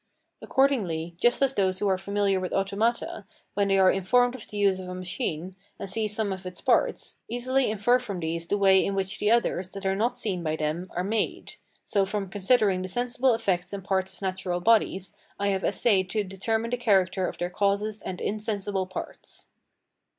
[0.41, 4.57] Accordingly, just as those who are familiar with automata, when they are informed of the
[4.57, 8.57] use of a machine, and see some of its parts, easily infer from these the
[8.57, 11.53] way in which the others, that are not seen by them, are made;
[11.85, 16.23] so from considering the sensible effects and parts of natural bodies, I have essayed to
[16.23, 19.45] determine the character of their causes and insensible parts.